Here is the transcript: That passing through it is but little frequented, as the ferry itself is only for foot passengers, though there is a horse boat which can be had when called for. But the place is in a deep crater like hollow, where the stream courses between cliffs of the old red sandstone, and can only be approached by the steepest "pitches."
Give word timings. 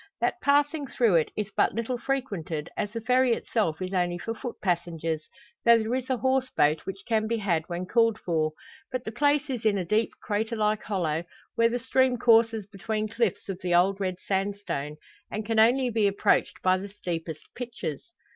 That 0.19 0.41
passing 0.41 0.87
through 0.87 1.13
it 1.17 1.29
is 1.37 1.51
but 1.55 1.75
little 1.75 1.99
frequented, 1.99 2.69
as 2.75 2.91
the 2.91 3.01
ferry 3.01 3.33
itself 3.33 3.79
is 3.83 3.93
only 3.93 4.17
for 4.17 4.33
foot 4.33 4.55
passengers, 4.59 5.21
though 5.63 5.77
there 5.77 5.93
is 5.93 6.09
a 6.09 6.17
horse 6.17 6.49
boat 6.49 6.87
which 6.87 7.05
can 7.05 7.27
be 7.27 7.37
had 7.37 7.65
when 7.69 7.85
called 7.85 8.17
for. 8.19 8.53
But 8.91 9.03
the 9.03 9.11
place 9.11 9.47
is 9.47 9.63
in 9.63 9.77
a 9.77 9.85
deep 9.85 10.09
crater 10.19 10.55
like 10.55 10.81
hollow, 10.81 11.25
where 11.53 11.69
the 11.69 11.77
stream 11.77 12.17
courses 12.17 12.65
between 12.65 13.09
cliffs 13.09 13.47
of 13.47 13.61
the 13.61 13.75
old 13.75 13.99
red 13.99 14.15
sandstone, 14.25 14.95
and 15.29 15.45
can 15.45 15.59
only 15.59 15.91
be 15.91 16.07
approached 16.07 16.63
by 16.63 16.79
the 16.79 16.89
steepest 16.89 17.43
"pitches." 17.53 18.03